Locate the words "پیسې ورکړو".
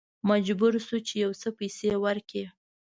1.59-2.45